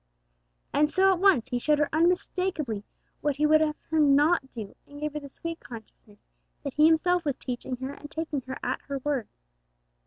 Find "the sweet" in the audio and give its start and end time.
5.19-5.59